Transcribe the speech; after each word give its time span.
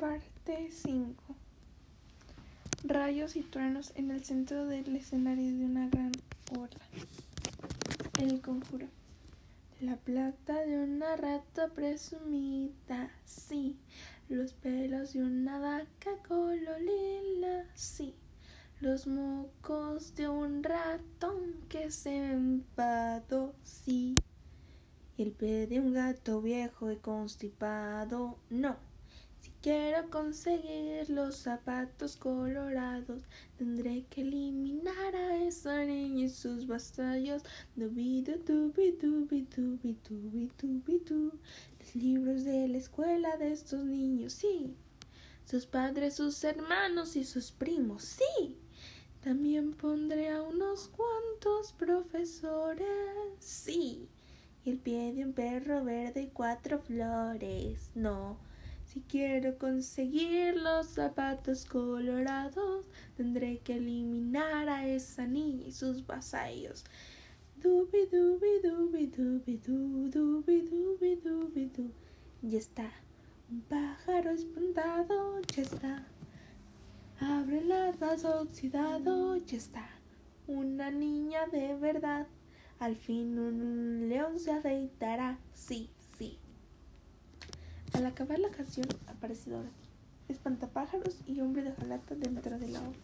Parte 0.00 0.70
5. 0.70 1.14
Rayos 2.84 3.36
y 3.36 3.42
truenos 3.42 3.92
en 3.96 4.10
el 4.10 4.24
centro 4.24 4.64
del 4.64 4.96
escenario 4.96 5.58
de 5.58 5.62
una 5.66 5.90
gran 5.90 6.12
ola. 6.58 6.70
El 8.18 8.40
conjuro. 8.40 8.86
La 9.82 9.96
plata 9.96 10.64
de 10.64 10.78
una 10.78 11.16
rata 11.16 11.68
presumida, 11.68 13.10
sí. 13.26 13.76
Los 14.30 14.54
pelos 14.54 15.12
de 15.12 15.22
una 15.22 15.58
vaca 15.58 16.16
color 16.26 16.80
lila, 16.80 17.66
sí. 17.74 18.14
Los 18.80 19.06
mocos 19.06 20.14
de 20.14 20.30
un 20.30 20.62
ratón 20.62 21.56
que 21.68 21.90
se 21.90 22.16
enfadó, 22.16 23.54
sí. 23.64 24.14
El 25.18 25.32
pie 25.32 25.66
de 25.66 25.78
un 25.78 25.92
gato 25.92 26.40
viejo 26.40 26.90
y 26.90 26.96
constipado, 26.96 28.38
no. 28.48 28.89
Quiero 29.62 30.08
conseguir 30.08 31.10
los 31.10 31.36
zapatos 31.36 32.16
colorados, 32.16 33.24
tendré 33.58 34.06
que 34.08 34.22
eliminar 34.22 35.14
a 35.14 35.44
esa 35.44 35.84
niña 35.84 36.24
y 36.24 36.28
sus 36.30 36.66
vasallos. 36.66 37.42
Dubidu, 37.76 38.38
dubi, 38.46 38.92
dubi, 38.92 39.42
dubi, 39.54 39.98
dubi, 40.08 40.50
dubi, 40.58 40.98
du. 41.00 41.32
Los 41.78 41.94
libros 41.94 42.44
de 42.44 42.68
la 42.68 42.78
escuela 42.78 43.36
de 43.36 43.52
estos 43.52 43.84
niños, 43.84 44.32
sí. 44.32 44.74
Sus 45.44 45.66
padres, 45.66 46.14
sus 46.14 46.42
hermanos 46.42 47.14
y 47.16 47.24
sus 47.24 47.52
primos, 47.52 48.02
sí. 48.02 48.56
También 49.22 49.74
pondré 49.74 50.30
a 50.30 50.40
unos 50.40 50.88
cuantos 50.88 51.74
profesores, 51.74 52.86
sí. 53.40 54.08
Y 54.64 54.70
el 54.70 54.78
pie 54.78 55.12
de 55.12 55.22
un 55.22 55.34
perro 55.34 55.84
verde 55.84 56.22
y 56.22 56.28
cuatro 56.28 56.78
flores, 56.78 57.90
no. 57.94 58.38
Si 58.92 59.02
quiero 59.02 59.56
conseguir 59.56 60.56
los 60.56 60.88
zapatos 60.88 61.64
colorados, 61.64 62.86
tendré 63.16 63.58
que 63.58 63.76
eliminar 63.76 64.68
a 64.68 64.84
esa 64.88 65.28
niña 65.28 65.68
y 65.68 65.70
sus 65.70 66.04
vasallos. 66.04 66.84
Dubi 67.62 68.06
dubi 68.10 68.58
dubi 68.60 69.06
dubi 69.06 69.56
du 69.58 70.10
dubi 70.10 70.62
dubi 70.62 71.16
dubi 71.22 71.66
du. 71.66 71.92
Ya 72.42 72.58
está. 72.58 72.90
Un 73.48 73.60
pájaro 73.60 74.30
espantado, 74.30 75.40
ya 75.54 75.62
está. 75.62 76.04
Abre 77.20 77.62
las 77.62 78.24
oxidado, 78.24 79.36
ya 79.36 79.56
está. 79.56 79.88
Una 80.48 80.90
niña 80.90 81.46
de 81.46 81.76
verdad. 81.76 82.26
Al 82.80 82.96
fin 82.96 83.38
un 83.38 84.08
león 84.08 84.40
se 84.40 84.50
afeitará. 84.50 85.38
Sí. 85.54 85.90
Al 88.00 88.06
acabar 88.06 88.38
la 88.38 88.48
canción 88.48 88.88
aparece 89.08 89.50
Dorothy, 89.50 89.90
espantapájaros 90.30 91.18
y 91.26 91.42
hombre 91.42 91.62
de 91.62 91.72
jalata 91.72 92.14
dentro 92.14 92.58
de 92.58 92.68
la 92.68 92.80
obra. 92.80 92.98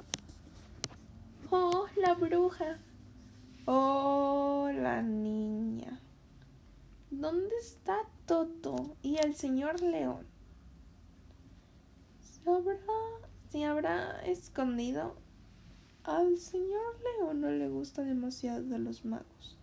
¡Oh, 1.51 1.87
la 1.97 2.15
bruja! 2.15 2.79
¡Oh, 3.67 4.71
la 4.73 5.03
niña! 5.03 6.01
¿Dónde 7.11 7.55
está 7.61 7.99
Toto 8.25 8.97
y 9.03 9.19
el 9.19 9.35
señor 9.35 9.83
león? 9.83 10.27
¿Se 12.23 12.49
habrá, 12.49 12.79
se 13.51 13.65
habrá 13.67 14.25
escondido? 14.25 15.15
Al 16.05 16.39
señor 16.39 16.97
león 17.03 17.43
no 17.43 17.51
le 17.51 17.69
gusta 17.69 18.03
demasiado 18.03 18.63
de 18.63 18.79
los 18.79 19.05
magos. 19.05 19.59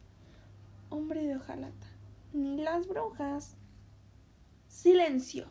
Hombre 0.91 1.23
de 1.23 1.37
hojalata. 1.37 1.87
Ni 2.33 2.61
las 2.61 2.87
brujas. 2.87 3.55
Silencio. 4.73 5.45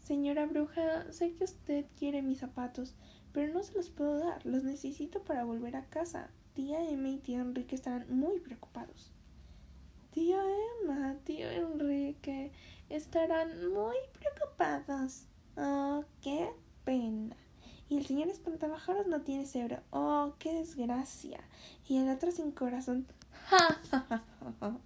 Señora 0.00 0.46
bruja, 0.46 1.12
sé 1.12 1.34
que 1.34 1.44
usted 1.44 1.84
quiere 1.98 2.22
mis 2.22 2.38
zapatos, 2.38 2.94
pero 3.32 3.52
no 3.52 3.62
se 3.62 3.74
los 3.74 3.90
puedo 3.90 4.18
dar. 4.18 4.44
Los 4.46 4.64
necesito 4.64 5.22
para 5.22 5.44
volver 5.44 5.76
a 5.76 5.84
casa. 5.90 6.30
Tía 6.54 6.88
Emma 6.88 7.10
y 7.10 7.18
tío 7.18 7.42
Enrique 7.42 7.74
estarán 7.74 8.06
muy 8.18 8.40
preocupados. 8.40 9.12
Tía 10.10 10.42
Emma, 10.80 11.16
tío 11.24 11.50
Enrique 11.50 12.50
estarán 12.88 13.70
muy 13.70 13.96
preocupados. 14.18 15.26
Oh, 15.58 16.04
qué 16.22 16.48
pena. 16.82 17.36
Y 17.90 17.98
el 17.98 18.06
señor 18.06 18.28
espantapájaros 18.28 19.06
no 19.06 19.20
tiene 19.20 19.44
cerebro. 19.44 19.82
Oh, 19.90 20.34
qué 20.38 20.54
desgracia. 20.54 21.40
Y 21.86 21.98
el 21.98 22.08
otro 22.08 22.32
sin 22.32 22.52
corazón. 22.52 23.06
¡Ja, 23.48 23.80
ja, 23.90 24.00
ja, 24.08 24.24
ja! 24.60 24.80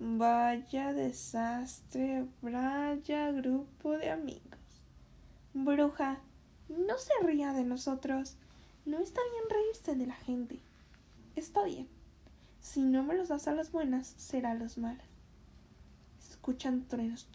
Vaya 0.00 0.92
desastre, 0.92 2.24
vaya 2.40 3.32
grupo 3.32 3.98
de 3.98 4.10
amigos. 4.10 4.60
Bruja, 5.54 6.20
no 6.68 6.96
se 6.98 7.12
ría 7.26 7.52
de 7.52 7.64
nosotros. 7.64 8.36
No 8.86 9.00
está 9.00 9.20
bien 9.32 9.44
reírse 9.50 9.96
de 9.96 10.06
la 10.06 10.14
gente. 10.14 10.60
Está 11.34 11.64
bien. 11.64 11.88
Si 12.60 12.80
no 12.80 13.02
me 13.02 13.16
los 13.16 13.26
das 13.26 13.48
a 13.48 13.54
las 13.54 13.72
buenas, 13.72 14.14
será 14.16 14.52
a 14.52 14.54
las 14.54 14.78
malas. 14.78 15.08
Escuchan 16.30 16.86
truenos. 16.86 17.26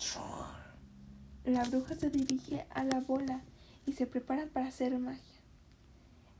La 1.43 1.65
bruja 1.65 1.95
se 1.95 2.09
dirige 2.09 2.65
a 2.69 2.85
la 2.85 3.01
bola 3.01 3.41
y 3.85 3.91
se 3.91 4.07
prepara 4.07 4.45
para 4.45 4.67
hacer 4.67 4.97
magia. 4.99 5.41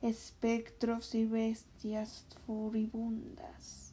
Espectros 0.00 1.14
y 1.14 1.26
bestias 1.26 2.24
furibundas 2.46 3.83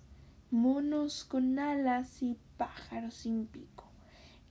monos 0.52 1.24
con 1.24 1.58
alas 1.58 2.22
y 2.22 2.38
pájaros 2.58 3.14
sin 3.16 3.48
pico. 3.48 3.86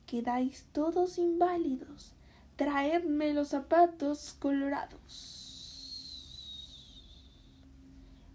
Quedáis 0.06 0.66
todos 0.72 1.18
inválidos. 1.18 2.14
Traedme 2.56 3.32
los 3.32 3.48
zapatos 3.48 4.34
colorados. 4.38 5.46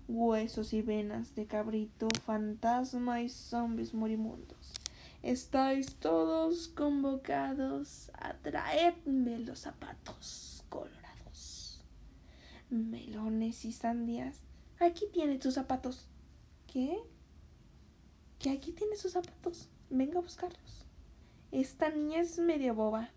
Huesos 0.08 0.74
y 0.74 0.82
venas 0.82 1.36
de 1.36 1.48
cabrito, 1.48 2.08
fantasma 2.24 3.22
y 3.22 3.30
zombies 3.30 3.94
moribundos. 3.94 4.74
Estáis 5.24 5.96
todos 5.96 6.68
convocados 6.68 8.12
a 8.14 8.36
traerme 8.36 9.40
los 9.40 9.60
zapatos 9.60 10.64
colorados. 10.70 11.84
Melones 12.70 13.66
y 13.66 13.72
sandías. 13.72 14.42
Aquí 14.80 15.06
tiene 15.12 15.40
tus 15.40 15.56
zapatos. 15.56 16.08
¿Qué? 16.68 17.00
Que 18.46 18.52
aquí 18.52 18.74
tiene 18.74 18.96
sus 18.96 19.14
zapatos. 19.14 19.70
Venga 19.90 20.20
a 20.20 20.22
buscarlos. 20.22 20.86
Esta 21.52 21.90
niña 21.90 22.22
es 22.22 22.38
medio 22.38 22.76
boba. 22.76 23.10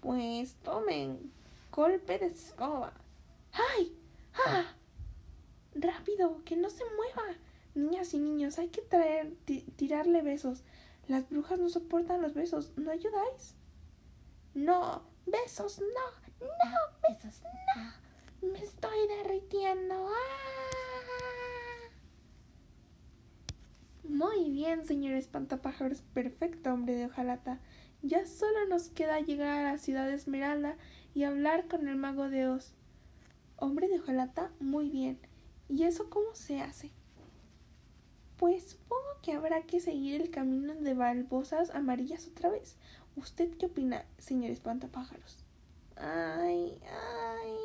Pues 0.00 0.54
tomen 0.62 1.30
golpe 1.70 2.18
de 2.18 2.28
escoba. 2.28 2.94
¡Ay! 3.52 3.94
¡Ah! 4.32 4.74
Rápido, 5.74 6.42
que 6.46 6.56
no 6.56 6.70
se 6.70 6.84
mueva. 6.96 7.36
Niñas 7.74 8.14
y 8.14 8.18
niños, 8.18 8.58
hay 8.58 8.68
que 8.68 8.80
traer, 8.80 9.36
tirarle 9.76 10.22
besos. 10.22 10.62
Las 11.06 11.28
brujas 11.28 11.58
no 11.58 11.68
soportan 11.68 12.22
los 12.22 12.32
besos. 12.32 12.72
¿No 12.78 12.92
ayudáis? 12.92 13.56
No, 14.54 15.02
besos, 15.26 15.80
no, 15.80 16.46
no, 16.46 17.10
besos, 17.10 17.42
no. 17.76 18.48
Me 18.48 18.60
estoy 18.60 19.06
derritiendo. 19.06 20.08
¡Ah! 20.08 20.79
Muy 24.04 24.50
bien, 24.50 24.84
señor 24.86 25.14
espantapájaros, 25.14 26.02
perfecto, 26.14 26.72
hombre 26.72 26.94
de 26.94 27.06
hojalata. 27.06 27.60
Ya 28.02 28.26
solo 28.26 28.66
nos 28.66 28.88
queda 28.88 29.20
llegar 29.20 29.58
a 29.58 29.72
la 29.72 29.78
ciudad 29.78 30.06
de 30.06 30.14
Esmeralda 30.14 30.76
y 31.14 31.24
hablar 31.24 31.68
con 31.68 31.86
el 31.86 31.96
mago 31.96 32.30
de 32.30 32.48
Oz. 32.48 32.72
Hombre 33.56 33.88
de 33.88 34.00
hojalata, 34.00 34.50
muy 34.58 34.88
bien. 34.88 35.18
¿Y 35.68 35.84
eso 35.84 36.08
cómo 36.08 36.34
se 36.34 36.60
hace? 36.60 36.90
Pues 38.38 38.70
supongo 38.70 39.20
que 39.22 39.32
habrá 39.32 39.62
que 39.62 39.80
seguir 39.80 40.22
el 40.22 40.30
camino 40.30 40.74
de 40.74 40.94
balbosas 40.94 41.70
amarillas 41.70 42.26
otra 42.26 42.48
vez. 42.48 42.76
¿Usted 43.16 43.54
qué 43.58 43.66
opina, 43.66 44.06
señor 44.16 44.50
espantapájaros? 44.50 45.44
Ay, 45.96 46.80
ay. 46.90 47.56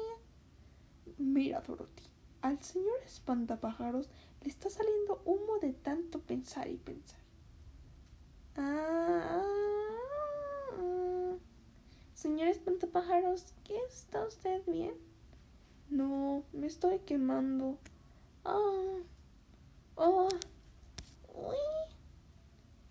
Mira, 1.18 1.62
Dorothy, 1.62 2.04
al 2.46 2.62
señor 2.62 3.02
espantapájaros 3.04 4.08
le 4.44 4.50
está 4.50 4.70
saliendo 4.70 5.20
humo 5.26 5.58
de 5.60 5.74
tanto 5.74 6.20
pensar 6.20 6.68
y 6.68 6.78
pensar. 6.78 7.20
Ah, 8.56 9.44
señor 12.14 12.50
espantapájaros, 12.50 13.56
¿qué 13.64 13.76
está 13.88 14.28
usted 14.28 14.62
bien? 14.68 14.94
No, 15.90 16.44
me 16.54 16.68
estoy 16.68 17.00
quemando. 17.00 17.80
Ah, 18.44 19.00
oh, 19.96 20.30
uy, 21.34 21.58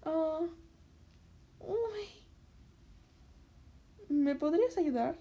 oh, 0.05 0.49
uy. 1.61 2.09
¿Me 4.09 4.35
podrías 4.35 4.77
ayudar? 4.77 5.17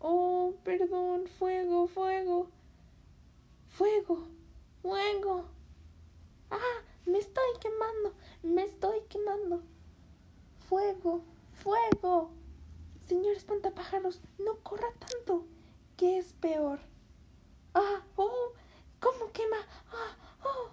Oh, 0.00 0.54
perdón, 0.64 1.28
fuego, 1.38 1.86
fuego, 1.86 2.48
fuego. 3.72 4.28
Fuego. 4.82 5.44
Ah, 6.50 6.82
me 7.06 7.18
estoy 7.18 7.58
quemando, 7.60 8.14
me 8.42 8.64
estoy 8.64 9.00
quemando. 9.08 9.62
Fuego, 10.68 11.22
fuego. 11.62 12.30
espantapájaros, 13.36 14.20
no 14.38 14.58
corra 14.62 14.92
tanto. 14.98 15.46
¿Qué 15.96 16.18
es 16.18 16.32
peor? 16.34 16.80
¡Ah! 17.74 18.02
¡Oh! 18.16 18.52
¿Cómo 19.00 19.32
quema? 19.32 19.56
¡Ah! 19.90 20.16
¡Oh! 20.44 20.70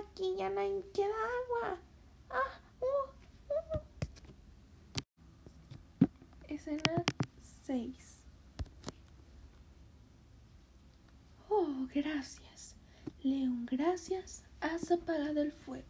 Aquí 0.00 0.36
ya 0.36 0.50
no 0.50 0.60
hay, 0.60 0.84
queda 0.92 1.14
agua. 1.14 1.78
¡Ah! 2.30 2.60
¡Oh! 2.80 3.10
oh. 3.48 3.80
Escena 6.48 7.04
6. 7.66 8.07
Oh, 11.60 11.88
gracias. 11.92 12.76
León, 13.24 13.66
gracias. 13.66 14.44
Has 14.60 14.92
apagado 14.92 15.42
el 15.42 15.50
fuego. 15.50 15.88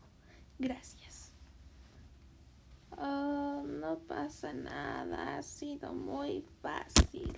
Gracias. 0.58 1.30
Oh, 2.96 3.62
no 3.66 3.98
pasa 3.98 4.54
nada. 4.54 5.36
Ha 5.36 5.42
sido 5.42 5.92
muy 5.92 6.42
fácil. 6.62 7.36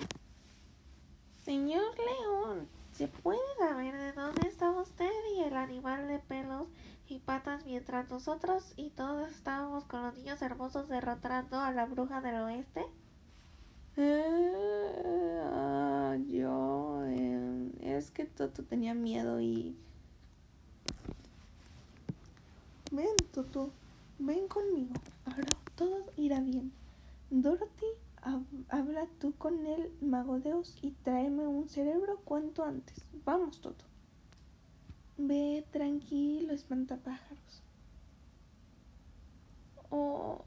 Señor 1.44 1.92
León, 1.98 2.68
¿se 2.92 3.08
puede 3.08 3.40
saber 3.58 3.98
de 3.98 4.12
dónde 4.12 4.46
está 4.46 4.70
usted 4.70 5.10
y 5.36 5.40
el 5.40 5.56
animal 5.56 6.06
de 6.06 6.20
pelos 6.20 6.68
y 7.08 7.18
patas 7.18 7.66
mientras 7.66 8.08
nosotros 8.10 8.74
y 8.76 8.90
todos 8.90 9.28
estábamos 9.32 9.86
con 9.86 10.04
los 10.04 10.14
niños 10.14 10.40
hermosos 10.40 10.88
derrotando 10.88 11.58
a 11.58 11.72
la 11.72 11.86
bruja 11.86 12.20
del 12.20 12.36
oeste? 12.36 12.86
Eh, 13.96 15.42
ah, 15.52 16.16
yo... 16.28 16.79
Es 17.96 18.10
que 18.10 18.24
Toto 18.24 18.62
tenía 18.62 18.94
miedo 18.94 19.40
y... 19.40 19.76
Ven, 22.92 23.16
Toto, 23.32 23.70
ven 24.18 24.46
conmigo. 24.48 24.94
Ahora 25.26 25.48
todo 25.76 26.06
irá 26.16 26.40
bien. 26.40 26.72
Dorothy, 27.30 27.86
habla 28.68 29.06
tú 29.20 29.34
con 29.36 29.66
el 29.66 29.92
mago 30.00 30.38
de 30.38 30.54
Oz 30.54 30.76
y 30.82 30.92
tráeme 30.92 31.46
un 31.46 31.68
cerebro 31.68 32.20
cuanto 32.24 32.64
antes. 32.64 33.04
Vamos, 33.24 33.60
Toto. 33.60 33.84
Ve 35.18 35.66
tranquilo, 35.70 36.52
espantapájaros. 36.52 37.62
Oh, 39.90 40.44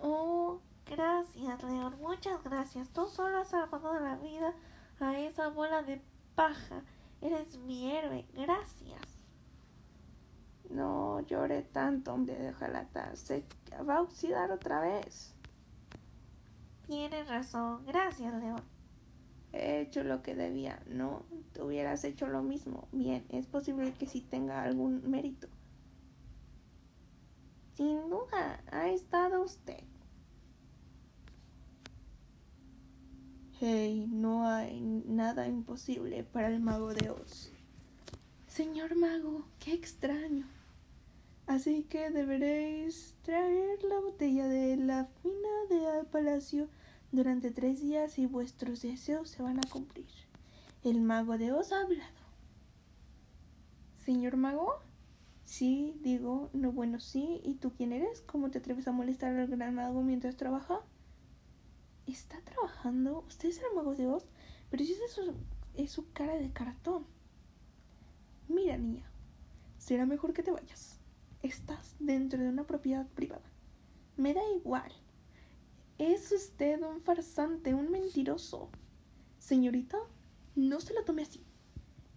oh, 0.00 0.60
gracias, 0.86 1.62
León, 1.64 1.96
muchas 2.00 2.42
gracias. 2.44 2.88
Tú 2.90 3.06
solo 3.08 3.38
has 3.38 3.48
salvado 3.48 3.98
la 3.98 4.16
vida 4.16 4.54
a 5.00 5.18
esa 5.18 5.48
bola 5.48 5.82
de 5.82 6.00
paja. 6.36 6.84
Eres 7.20 7.58
mi 7.58 7.90
héroe, 7.90 8.24
gracias. 8.34 9.00
No 10.70 11.20
llore 11.20 11.62
tanto, 11.62 12.12
hombre, 12.12 12.36
déjala 12.36 12.86
Se 13.14 13.44
va 13.88 13.96
a 13.96 14.02
oxidar 14.02 14.52
otra 14.52 14.80
vez. 14.80 15.34
Tienes 16.86 17.28
razón. 17.28 17.84
Gracias, 17.86 18.32
León. 18.34 18.62
He 19.52 19.80
hecho 19.80 20.04
lo 20.04 20.22
que 20.22 20.34
debía. 20.34 20.80
No, 20.86 21.22
te 21.52 21.62
hubieras 21.62 22.04
hecho 22.04 22.26
lo 22.26 22.42
mismo. 22.42 22.86
Bien, 22.92 23.24
es 23.30 23.46
posible 23.46 23.92
que 23.94 24.06
sí 24.06 24.20
tenga 24.20 24.62
algún 24.62 25.08
mérito. 25.10 25.48
Sin 27.74 28.08
duda, 28.08 28.62
ha 28.70 28.88
estado 28.88 29.42
usted. 29.42 29.82
Hey, 33.58 34.06
no 34.10 34.46
hay 34.46 34.82
nada 35.06 35.48
imposible 35.48 36.24
para 36.24 36.48
el 36.48 36.60
mago 36.60 36.92
de 36.92 37.08
Oz. 37.08 37.50
Señor 38.46 38.96
mago, 38.96 39.46
qué 39.60 39.72
extraño. 39.72 40.46
Así 41.46 41.84
que 41.84 42.10
deberéis 42.10 43.14
traer 43.22 43.82
la 43.82 43.98
botella 44.00 44.46
de 44.46 44.76
la 44.76 45.06
fina 45.22 45.48
de 45.70 46.04
palacio 46.04 46.68
durante 47.12 47.50
tres 47.50 47.80
días 47.80 48.18
y 48.18 48.26
vuestros 48.26 48.82
deseos 48.82 49.30
se 49.30 49.42
van 49.42 49.58
a 49.58 49.70
cumplir. 49.70 50.04
El 50.84 51.00
mago 51.00 51.38
de 51.38 51.52
Oz 51.52 51.72
ha 51.72 51.80
hablado. 51.80 52.26
¿Señor 54.04 54.36
mago? 54.36 54.70
Sí, 55.46 55.96
digo, 56.02 56.50
no 56.52 56.72
bueno, 56.72 57.00
sí. 57.00 57.40
¿Y 57.42 57.54
tú 57.54 57.72
quién 57.72 57.92
eres? 57.92 58.20
¿Cómo 58.20 58.50
te 58.50 58.58
atreves 58.58 58.86
a 58.86 58.92
molestar 58.92 59.34
al 59.34 59.46
gran 59.46 59.74
mago 59.74 60.02
mientras 60.02 60.36
trabaja? 60.36 60.82
¿Está 62.06 62.40
trabajando? 62.42 63.24
¿Usted 63.26 63.48
es 63.48 63.58
el 63.58 63.74
mago 63.74 63.94
de 63.94 64.06
Oz? 64.06 64.24
Pero 64.70 64.84
si 64.84 64.92
es 64.92 65.12
su, 65.12 65.34
es 65.74 65.90
su 65.90 66.12
cara 66.12 66.36
de 66.36 66.52
cartón. 66.52 67.04
Mira, 68.48 68.76
niña, 68.76 69.10
será 69.78 70.06
mejor 70.06 70.32
que 70.32 70.44
te 70.44 70.52
vayas. 70.52 71.00
Estás 71.42 71.96
dentro 71.98 72.40
de 72.40 72.48
una 72.48 72.64
propiedad 72.64 73.06
privada. 73.08 73.50
Me 74.16 74.34
da 74.34 74.40
igual. 74.56 74.92
Es 75.98 76.30
usted 76.30 76.80
un 76.82 77.00
farsante, 77.00 77.74
un 77.74 77.90
mentiroso. 77.90 78.70
Señorita, 79.38 79.98
no 80.54 80.80
se 80.80 80.94
la 80.94 81.04
tome 81.04 81.22
así. 81.22 81.44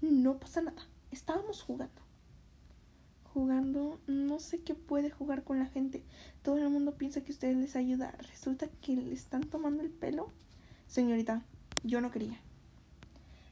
No 0.01 0.39
pasa 0.39 0.61
nada. 0.61 0.87
Estábamos 1.11 1.63
jugando. 1.63 2.08
Jugando, 3.39 4.01
no 4.05 4.37
sé 4.37 4.59
qué 4.59 4.75
puede 4.75 5.11
jugar 5.11 5.45
con 5.45 5.59
la 5.59 5.65
gente. 5.65 6.03
Todo 6.41 6.57
el 6.57 6.69
mundo 6.69 6.95
piensa 6.95 7.21
que 7.21 7.31
usted 7.31 7.55
les 7.55 7.77
ayuda. 7.77 8.13
Resulta 8.29 8.67
que 8.81 8.97
le 8.97 9.13
están 9.13 9.45
tomando 9.45 9.81
el 9.81 9.89
pelo. 9.89 10.27
Señorita, 10.87 11.41
yo 11.85 12.01
no 12.01 12.11
quería. 12.11 12.37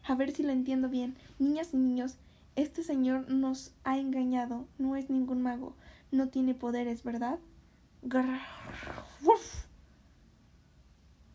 A 0.04 0.14
ver 0.16 0.34
si 0.34 0.44
lo 0.44 0.52
entiendo 0.52 0.90
bien. 0.90 1.16
Niñas 1.40 1.74
y 1.74 1.78
niños, 1.78 2.18
este 2.58 2.84
señor 2.84 3.30
nos 3.30 3.72
ha 3.86 3.98
engañado, 3.98 4.68
no 4.78 4.98
es 4.98 5.10
ningún 5.10 5.42
mago, 5.42 5.74
no 6.12 6.28
tiene 6.28 6.54
poderes, 6.54 7.04
¿verdad? 7.04 7.40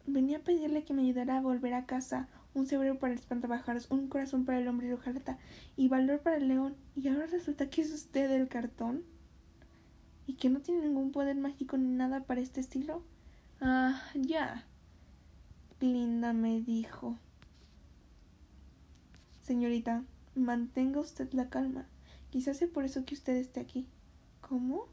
Venía 0.06 0.36
a 0.36 0.42
pedirle 0.42 0.84
que 0.84 0.92
me 0.92 1.00
ayudara 1.00 1.38
a 1.38 1.40
volver 1.40 1.72
a 1.72 1.86
casa, 1.86 2.28
un 2.54 2.66
cerebro 2.66 2.98
para 2.98 3.12
el 3.12 3.18
espantapájaros, 3.18 3.90
un 3.90 4.08
corazón 4.08 4.44
para 4.44 4.58
el 4.58 4.68
hombre 4.68 4.88
de 4.88 4.94
hojalata 4.94 5.38
y 5.76 5.88
valor 5.88 6.20
para 6.20 6.36
el 6.36 6.48
león. 6.48 6.76
Y 6.96 7.08
ahora 7.08 7.26
resulta 7.26 7.70
que 7.70 7.82
es 7.82 7.92
usted 7.92 8.30
el 8.30 8.48
cartón. 8.48 9.04
¿Y 10.26 10.34
que 10.34 10.50
no 10.50 10.60
tiene 10.60 10.82
ningún 10.82 11.10
poder 11.12 11.36
mágico 11.36 11.76
ni 11.76 11.88
nada 11.88 12.24
para 12.24 12.40
este 12.40 12.60
estilo? 12.60 13.02
Ah, 13.60 14.02
ya. 14.14 14.64
Linda 15.80 16.32
me 16.32 16.60
dijo. 16.60 17.18
Señorita, 19.42 20.04
Mantenga 20.34 21.00
usted 21.00 21.30
la 21.32 21.50
calma. 21.50 21.84
Quizás 22.30 22.56
sea 22.56 22.68
por 22.68 22.84
eso 22.84 23.04
que 23.04 23.14
usted 23.14 23.36
esté 23.36 23.60
aquí. 23.60 23.86
¿Cómo? 24.40 24.86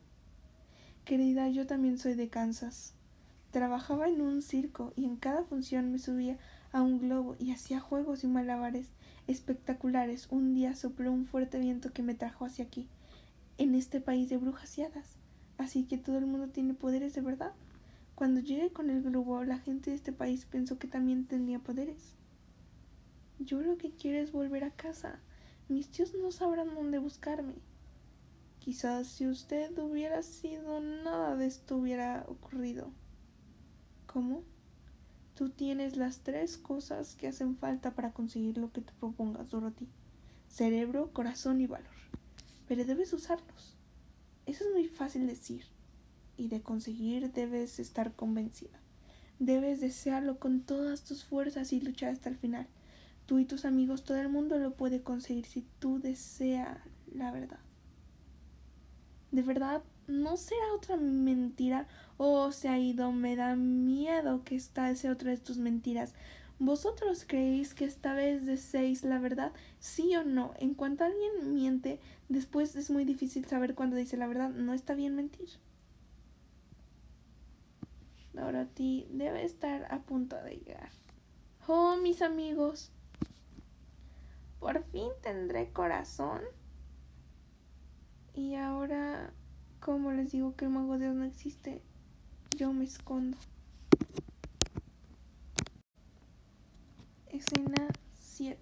Querida, 1.06 1.48
yo 1.48 1.66
también 1.66 1.98
soy 1.98 2.16
de 2.16 2.28
Kansas. 2.28 2.94
Trabajaba 3.52 4.10
en 4.10 4.20
un 4.22 4.42
circo 4.42 4.92
y 4.98 5.06
en 5.06 5.16
cada 5.16 5.46
función 5.46 5.92
me 5.92 6.00
subía 6.00 6.38
a 6.72 6.82
un 6.82 7.00
globo 7.00 7.36
y 7.40 7.52
hacía 7.52 7.80
juegos 7.80 8.24
y 8.24 8.28
malabares 8.28 8.88
espectaculares. 9.28 10.28
Un 10.30 10.54
día 10.54 10.76
sopló 10.76 11.12
un 11.12 11.26
fuerte 11.26 11.60
viento 11.60 11.92
que 11.92 12.04
me 12.04 12.16
trajo 12.16 12.46
hacia 12.46 12.66
aquí, 12.66 12.88
en 13.58 13.76
este 13.76 14.02
país 14.02 14.30
de 14.30 14.38
brujas 14.38 14.78
y 14.78 14.84
hadas. 14.84 15.16
Así 15.58 15.84
que 15.84 15.98
todo 15.98 16.18
el 16.18 16.26
mundo 16.26 16.48
tiene 16.50 16.74
poderes 16.74 17.14
de 17.14 17.22
verdad. 17.22 17.54
Cuando 18.16 18.40
llegué 18.42 18.72
con 18.72 18.90
el 18.90 19.02
globo, 19.02 19.44
la 19.44 19.60
gente 19.60 19.92
de 19.92 19.96
este 19.96 20.12
país 20.12 20.46
pensó 20.46 20.78
que 20.78 20.88
también 20.88 21.26
tenía 21.26 21.60
poderes. 21.60 22.16
Yo 23.40 23.62
lo 23.62 23.78
que 23.78 23.92
quiero 23.92 24.20
es 24.20 24.32
volver 24.32 24.64
a 24.64 24.72
casa. 24.72 25.20
Mis 25.70 25.90
tíos 25.90 26.14
no 26.14 26.32
sabrán 26.32 26.76
dónde 26.76 27.00
buscarme. 27.00 27.54
Quizás 28.60 29.08
si 29.08 29.28
usted 29.28 29.78
hubiera 29.80 30.22
sido, 30.22 30.82
nada 30.82 31.36
de 31.36 31.46
esto 31.46 31.78
hubiera 31.78 32.26
ocurrido. 32.28 32.92
¿Cómo? 34.06 34.44
Tú 35.40 35.48
tienes 35.48 35.96
las 35.96 36.20
tres 36.20 36.58
cosas 36.58 37.16
que 37.16 37.30
hacen 37.30 37.56
falta 37.56 37.96
para 37.96 38.12
conseguir 38.12 38.58
lo 38.58 38.74
que 38.74 38.82
te 38.82 38.92
propongas, 39.00 39.50
Dorothy. 39.50 39.88
Cerebro, 40.50 41.14
corazón 41.14 41.62
y 41.62 41.66
valor. 41.66 41.88
Pero 42.68 42.84
debes 42.84 43.14
usarlos. 43.14 43.78
Eso 44.46 44.66
es 44.66 44.74
muy 44.74 44.90
fácil 44.90 45.28
decir. 45.28 45.64
Y 46.36 46.50
de 46.50 46.62
conseguir 46.62 47.32
debes 47.32 47.80
estar 47.80 48.18
convencida. 48.18 48.82
Debes 49.40 49.80
desearlo 49.80 50.40
con 50.40 50.60
todas 50.60 51.06
tus 51.06 51.24
fuerzas 51.24 51.72
y 51.72 51.80
luchar 51.80 52.12
hasta 52.12 52.28
el 52.28 52.36
final. 52.36 52.68
Tú 53.26 53.40
y 53.40 53.46
tus 53.46 53.64
amigos, 53.64 54.04
todo 54.04 54.18
el 54.18 54.28
mundo 54.28 54.60
lo 54.60 54.74
puede 54.74 55.04
conseguir 55.04 55.46
si 55.46 55.66
tú 55.80 56.02
deseas 56.02 56.80
la 57.16 57.32
verdad. 57.32 57.62
De 59.32 59.44
verdad, 59.44 59.84
no 60.10 60.38
será 60.38 60.74
otra 60.76 60.98
mentira. 60.98 61.88
Oh, 62.18 62.52
se 62.52 62.68
ha 62.68 62.78
ido, 62.78 63.12
me 63.12 63.36
da 63.36 63.56
miedo 63.56 64.44
que 64.44 64.56
esta 64.56 64.94
sea 64.96 65.12
otra 65.12 65.32
de 65.32 65.38
tus 65.38 65.58
mentiras. 65.58 66.14
¿Vosotros 66.58 67.24
creéis 67.26 67.74
que 67.74 67.86
esta 67.86 68.14
vez 68.14 68.46
deseéis 68.46 69.04
la 69.06 69.20
verdad? 69.20 69.54
¿Sí 69.80 70.16
o 70.18 70.26
no? 70.26 70.54
En 70.60 70.74
cuanto 70.74 71.06
alguien 71.06 71.54
miente, 71.56 72.02
después 72.28 72.76
es 72.76 72.90
muy 72.90 73.06
difícil 73.06 73.46
saber 73.46 73.76
cuándo 73.76 73.96
dice 73.96 74.18
la 74.18 74.28
verdad. 74.28 74.50
No 74.50 74.74
está 74.74 74.94
bien 74.94 75.16
mentir. 75.16 75.50
Dorothy 78.34 79.08
debe 79.12 79.46
estar 79.46 79.88
a 79.94 80.00
punto 80.00 80.36
de 80.36 80.58
llegar. 80.58 80.90
Oh, 81.68 81.98
mis 81.98 82.22
amigos, 82.22 82.92
por 84.60 84.84
fin 84.86 85.10
tendré 85.22 85.72
corazón. 85.72 86.42
Y 88.34 88.56
ahora, 88.56 89.34
como 89.80 90.12
les 90.12 90.32
digo 90.32 90.56
que 90.56 90.66
el 90.66 90.72
mago 90.72 90.94
de 90.94 91.06
Dios 91.06 91.16
no 91.16 91.24
existe, 91.24 91.82
yo 92.58 92.74
me 92.74 92.84
escondo. 92.84 93.38
Escena 97.28 97.88
7. 98.14 98.58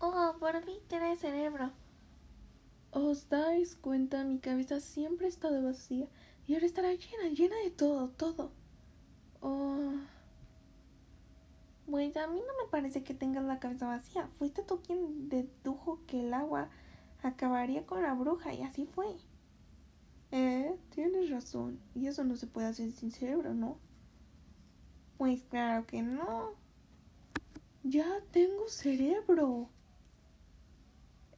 Oh, 0.00 0.34
por 0.38 0.62
fin 0.64 0.78
tiene 0.88 1.16
cerebro. 1.16 1.70
¿Os 2.90 3.28
dais 3.30 3.76
cuenta? 3.76 4.24
Mi 4.24 4.38
cabeza 4.38 4.80
siempre 4.80 5.26
ha 5.26 5.28
estado 5.30 5.62
vacía 5.62 6.06
y 6.46 6.54
ahora 6.54 6.66
estará 6.66 6.92
llena, 6.92 7.28
llena 7.32 7.56
de 7.64 7.70
todo, 7.70 8.08
todo. 8.10 8.52
Oh, 9.40 9.71
a 12.02 12.26
mí 12.26 12.40
no 12.40 12.64
me 12.64 12.70
parece 12.70 13.04
que 13.04 13.14
tengas 13.14 13.44
la 13.44 13.60
cabeza 13.60 13.86
vacía. 13.86 14.28
Fuiste 14.38 14.62
tú 14.62 14.82
quien 14.82 15.28
dedujo 15.28 16.00
que 16.06 16.20
el 16.20 16.34
agua 16.34 16.68
acabaría 17.22 17.86
con 17.86 18.02
la 18.02 18.12
bruja 18.14 18.52
y 18.52 18.62
así 18.62 18.86
fue. 18.86 19.16
Eh, 20.32 20.76
tienes 20.90 21.30
razón. 21.30 21.78
Y 21.94 22.08
eso 22.08 22.24
no 22.24 22.34
se 22.34 22.48
puede 22.48 22.66
hacer 22.66 22.90
sin 22.90 23.12
cerebro, 23.12 23.54
¿no? 23.54 23.78
Pues 25.16 25.44
claro 25.44 25.86
que 25.86 26.02
no. 26.02 26.50
Ya 27.84 28.20
tengo 28.32 28.68
cerebro. 28.68 29.68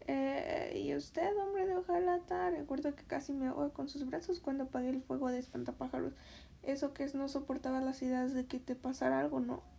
Eh, 0.06 0.82
¿Y 0.82 0.94
usted, 0.94 1.36
hombre 1.36 1.66
de 1.66 1.76
hojalata? 1.76 2.50
Recuerdo 2.50 2.94
que 2.94 3.04
casi 3.04 3.34
me 3.34 3.48
ahoga 3.48 3.70
con 3.70 3.88
sus 3.90 4.06
brazos 4.06 4.40
cuando 4.40 4.64
apagué 4.64 4.88
el 4.88 5.02
fuego 5.02 5.28
de 5.28 5.38
espantapájaros. 5.38 6.14
Eso 6.62 6.94
que 6.94 7.04
es 7.04 7.14
no 7.14 7.28
soportaba 7.28 7.82
las 7.82 8.00
ideas 8.00 8.32
de 8.32 8.46
que 8.46 8.58
te 8.58 8.74
pasara 8.74 9.20
algo, 9.20 9.40
¿no? 9.40 9.73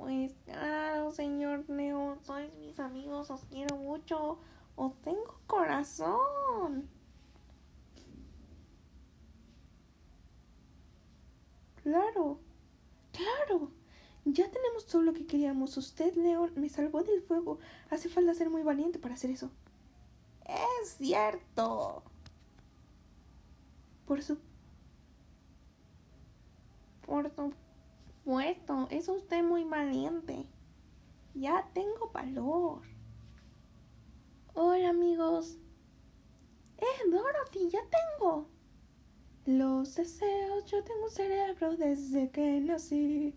Pues 0.00 0.32
claro, 0.46 1.10
señor 1.12 1.68
Neo, 1.68 2.16
sois 2.22 2.56
mis 2.56 2.80
amigos, 2.80 3.30
os 3.30 3.44
quiero 3.44 3.76
mucho, 3.76 4.38
os 4.74 4.94
tengo 5.02 5.38
corazón. 5.46 6.88
Claro, 11.82 12.40
claro. 13.12 13.70
Ya 14.24 14.50
tenemos 14.50 14.86
todo 14.86 15.02
lo 15.02 15.12
que 15.12 15.26
queríamos. 15.26 15.76
Usted, 15.76 16.14
León, 16.14 16.52
me 16.56 16.70
salvó 16.70 17.02
del 17.02 17.20
fuego. 17.20 17.58
Hace 17.90 18.08
falta 18.08 18.32
ser 18.32 18.48
muy 18.48 18.62
valiente 18.62 18.98
para 18.98 19.16
hacer 19.16 19.30
eso. 19.30 19.50
Es 20.82 20.96
cierto. 20.96 22.02
Por 24.06 24.22
su... 24.22 24.38
Por 27.04 27.28
supuesto, 27.28 27.69
es 29.00 29.08
usted 29.08 29.42
muy 29.42 29.64
valiente. 29.64 30.44
Ya 31.34 31.66
tengo 31.72 32.10
valor. 32.12 32.82
Hola, 34.52 34.90
amigos. 34.90 35.56
Eh, 36.76 37.10
Dorothy, 37.10 37.70
ya 37.70 37.80
tengo. 37.88 38.46
Los 39.46 39.94
deseos, 39.94 40.66
yo 40.66 40.84
tengo 40.84 41.04
un 41.04 41.10
cerebro 41.10 41.76
desde 41.78 42.30
que 42.30 42.60
nací. 42.60 43.34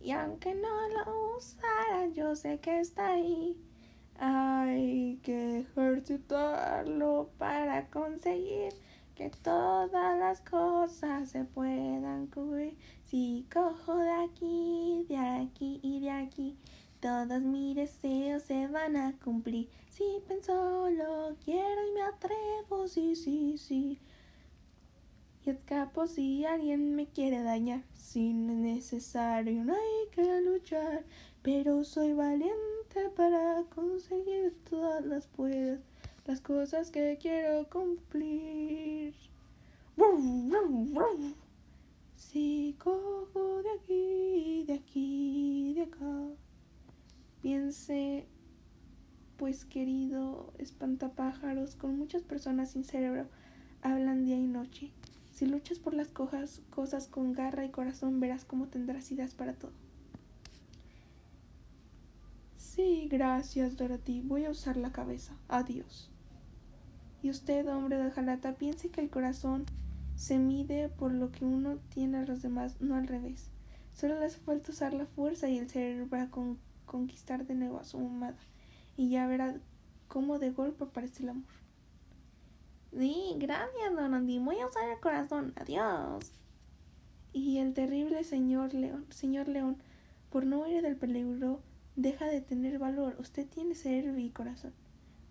Y 0.00 0.12
aunque 0.12 0.54
no 0.54 0.88
lo 0.88 1.36
usara, 1.36 2.06
yo 2.14 2.34
sé 2.34 2.58
que 2.60 2.80
está 2.80 3.08
ahí. 3.12 3.54
Hay 4.16 5.20
que 5.22 5.58
ejercitarlo 5.58 7.28
para 7.36 7.90
conseguir 7.90 8.72
que 9.14 9.30
todas 9.30 10.18
las 10.18 10.40
cosas 10.40 11.30
se 11.30 11.44
puedan 11.44 12.26
cubrir. 12.26 12.76
Si 13.04 13.46
cojo 13.52 13.96
de 13.96 14.10
aquí, 14.10 15.04
de 15.08 15.16
aquí 15.16 15.80
y 15.82 16.00
de 16.00 16.10
aquí, 16.10 16.56
todos 17.00 17.42
mis 17.42 17.76
deseos 17.76 18.42
se 18.42 18.66
van 18.68 18.96
a 18.96 19.12
cumplir. 19.24 19.68
Si 19.90 20.04
pienso 20.26 20.88
lo 20.90 21.36
quiero 21.44 21.88
y 21.88 21.92
me 21.92 22.02
atrevo, 22.02 22.88
sí, 22.88 23.16
sí, 23.16 23.58
sí 23.58 23.98
y 25.44 25.50
escapo 25.50 26.06
si 26.06 26.44
alguien 26.44 26.94
me 26.94 27.06
quiere 27.06 27.42
dañar. 27.42 27.82
Si 27.94 28.32
no 28.32 28.52
es 28.52 28.58
necesario, 28.58 29.64
no 29.64 29.74
hay 29.74 30.08
que 30.12 30.40
luchar, 30.40 31.04
pero 31.42 31.84
soy 31.84 32.12
valiente 32.12 33.10
para 33.16 33.64
conseguir 33.74 34.54
todas 34.68 35.04
las 35.04 35.26
puedas, 35.26 35.80
las 36.26 36.40
cosas 36.40 36.90
que 36.90 37.18
quiero 37.20 37.68
cumplir. 37.68 39.14
Si 42.16 42.76
cojo 42.78 43.62
de 43.62 43.70
aquí, 43.80 44.64
de 44.66 44.74
aquí, 44.74 45.74
de 45.74 45.82
acá. 45.82 46.28
Piense, 47.42 48.26
pues 49.36 49.64
querido 49.64 50.52
espantapájaros, 50.58 51.74
con 51.74 51.98
muchas 51.98 52.22
personas 52.22 52.70
sin 52.70 52.84
cerebro 52.84 53.26
hablan 53.82 54.24
día 54.24 54.36
y 54.36 54.46
noche. 54.46 54.92
Si 55.32 55.46
luchas 55.46 55.78
por 55.78 55.94
las 55.94 56.08
cosas 56.10 57.08
con 57.08 57.32
garra 57.32 57.64
y 57.64 57.70
corazón, 57.70 58.20
verás 58.20 58.44
cómo 58.44 58.68
tendrás 58.68 59.10
ideas 59.10 59.34
para 59.34 59.54
todo. 59.54 59.72
Sí, 62.56 63.08
gracias, 63.10 63.76
Dorothy. 63.76 64.20
Voy 64.22 64.44
a 64.44 64.50
usar 64.50 64.76
la 64.76 64.92
cabeza. 64.92 65.34
Adiós. 65.48 66.11
Y 67.22 67.30
usted, 67.30 67.66
hombre 67.68 67.98
de 67.98 68.10
jalata, 68.10 68.54
piense 68.54 68.90
que 68.90 69.00
el 69.00 69.10
corazón 69.10 69.64
se 70.16 70.38
mide 70.38 70.88
por 70.88 71.12
lo 71.12 71.30
que 71.30 71.44
uno 71.44 71.78
tiene 71.88 72.18
a 72.18 72.26
los 72.26 72.42
demás, 72.42 72.80
no 72.80 72.96
al 72.96 73.06
revés. 73.06 73.50
Solo 73.94 74.18
le 74.18 74.26
hace 74.26 74.38
falta 74.38 74.72
usar 74.72 74.92
la 74.92 75.06
fuerza 75.06 75.48
y 75.48 75.58
el 75.58 75.70
cerebro 75.70 76.08
para 76.08 76.30
conquistar 76.86 77.46
de 77.46 77.54
nuevo 77.54 77.78
a 77.78 77.84
su 77.84 77.98
amada. 77.98 78.36
Y 78.96 79.10
ya 79.10 79.26
verá 79.26 79.54
cómo 80.08 80.38
de 80.38 80.50
golpe 80.50 80.84
aparece 80.84 81.22
el 81.22 81.30
amor. 81.30 81.52
Sí, 82.92 83.36
gracias, 83.38 83.94
don 83.94 84.14
Andy. 84.14 84.38
Voy 84.38 84.58
a 84.58 84.66
usar 84.66 84.88
el 84.90 85.00
corazón. 85.00 85.52
Adiós. 85.56 86.32
Y 87.32 87.58
el 87.58 87.72
terrible 87.72 88.24
señor 88.24 88.74
León, 88.74 89.06
señor 89.10 89.48
León, 89.48 89.78
por 90.28 90.44
no 90.44 90.60
huir 90.60 90.82
del 90.82 90.96
peligro, 90.96 91.60
deja 91.96 92.26
de 92.26 92.42
tener 92.42 92.78
valor. 92.78 93.16
Usted 93.18 93.46
tiene 93.46 93.74
cerebro 93.74 94.18
y 94.18 94.28
corazón. 94.30 94.74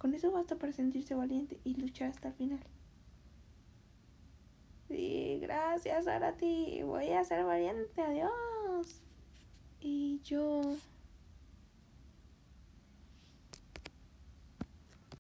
Con 0.02 0.16
eso 0.16 0.32
basta 0.32 0.56
para 0.56 0.74
sentirse 0.74 1.14
valiente 1.14 1.60
y 1.64 1.76
luchar 1.76 2.10
hasta 2.10 2.30
el 2.30 2.34
final. 2.34 2.60
Sí, 4.88 5.38
gracias, 5.40 6.08
ti. 6.38 6.82
Voy 6.82 7.12
a 7.12 7.24
ser 7.24 7.46
valiente. 7.46 8.02
Adiós. 8.02 9.04
Y 9.80 10.20
yo 10.24 10.64